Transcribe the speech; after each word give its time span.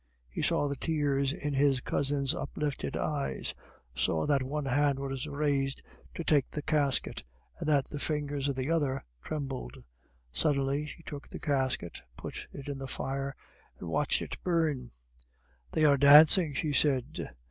He 0.31 0.41
saw 0.41 0.67
the 0.67 0.75
tears 0.75 1.31
in 1.31 1.53
his 1.53 1.79
cousin's 1.79 2.33
uplifted 2.33 2.97
eyes, 2.97 3.53
saw 3.93 4.25
that 4.25 4.41
one 4.41 4.65
hand 4.65 4.97
was 4.97 5.27
raised 5.27 5.83
to 6.15 6.23
take 6.23 6.49
the 6.49 6.63
casket, 6.63 7.23
and 7.59 7.69
that 7.69 7.85
the 7.85 7.99
fingers 7.99 8.49
of 8.49 8.55
the 8.55 8.71
other 8.71 9.05
trembled. 9.21 9.83
Suddenly 10.31 10.87
she 10.87 11.03
took 11.03 11.29
the 11.29 11.37
casket, 11.39 12.01
put 12.17 12.47
it 12.51 12.67
in 12.67 12.79
the 12.79 12.87
fire, 12.87 13.35
and 13.77 13.89
watched 13.89 14.23
it 14.23 14.39
burn. 14.43 14.89
"They 15.71 15.85
are 15.85 15.97
dancing," 15.97 16.55
she 16.55 16.73
said. 16.73 17.35